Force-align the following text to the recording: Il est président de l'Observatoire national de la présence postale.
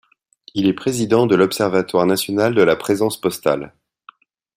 Il 0.55 0.65
est 0.65 0.73
président 0.73 1.27
de 1.27 1.35
l'Observatoire 1.35 2.07
national 2.07 2.55
de 2.55 2.63
la 2.63 2.75
présence 2.75 3.21
postale. 3.21 3.75